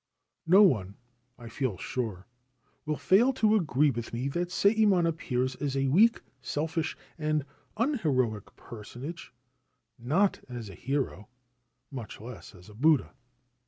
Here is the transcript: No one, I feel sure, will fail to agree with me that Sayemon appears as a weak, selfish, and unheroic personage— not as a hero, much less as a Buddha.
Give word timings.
No 0.47 0.63
one, 0.63 0.95
I 1.37 1.47
feel 1.47 1.77
sure, 1.77 2.25
will 2.87 2.97
fail 2.97 3.31
to 3.33 3.55
agree 3.55 3.91
with 3.91 4.13
me 4.15 4.29
that 4.29 4.49
Sayemon 4.49 5.05
appears 5.05 5.53
as 5.57 5.77
a 5.77 5.89
weak, 5.89 6.23
selfish, 6.41 6.97
and 7.19 7.45
unheroic 7.77 8.55
personage— 8.55 9.31
not 9.99 10.39
as 10.49 10.69
a 10.71 10.73
hero, 10.73 11.27
much 11.91 12.19
less 12.19 12.55
as 12.55 12.67
a 12.67 12.73
Buddha. 12.73 13.13